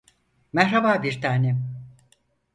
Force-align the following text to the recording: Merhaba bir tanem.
Merhaba 0.53 1.03
bir 1.03 1.21
tanem. 1.21 1.75